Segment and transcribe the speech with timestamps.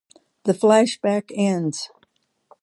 [0.45, 1.91] The flashback ends.